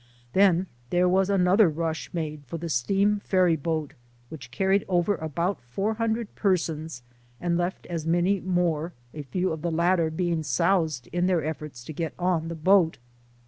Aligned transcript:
Then 0.33 0.65
there 0.89 1.07
was 1.07 1.29
another 1.29 1.69
rush 1.69 2.11
made 2.11 2.43
for 2.47 2.57
the 2.57 2.69
steam 2.69 3.19
ferry 3.19 3.55
boat, 3.55 3.93
which 4.29 4.49
carried 4.49 4.83
over 4.89 5.13
about 5.13 5.61
400 5.61 6.33
persons, 6.33 7.03
and 7.39 7.55
left 7.55 7.85
as 7.85 8.07
many 8.07 8.39
more 8.39 8.93
a 9.13 9.21
few 9.21 9.51
of 9.51 9.61
the 9.61 9.69
latter 9.69 10.09
being 10.09 10.41
soused 10.41 11.05
in 11.13 11.27
their 11.27 11.43
efforts 11.43 11.83
to 11.83 11.93
get 11.93 12.15
on 12.17 12.47
the 12.47 12.55
boat. 12.55 12.97